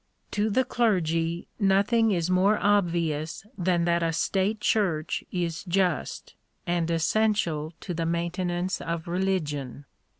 To 0.31 0.49
the 0.49 0.65
clergy 0.65 1.47
nothing 1.59 2.09
is 2.09 2.27
more 2.27 2.57
obvious 2.57 3.45
than 3.55 3.85
that 3.85 4.01
a 4.01 4.11
state 4.11 4.59
church 4.59 5.23
is 5.31 5.63
just, 5.63 6.33
and 6.65 6.89
essential 6.89 7.73
to 7.81 7.93
the 7.93 8.07
maintenance 8.07 8.81
of 8.81 9.07
religion. 9.07 9.85